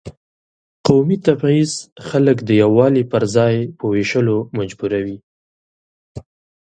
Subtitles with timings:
[0.87, 1.71] قومي تبعیض
[2.07, 5.17] خلک د یووالي پر ځای په وېشلو مجبوروي.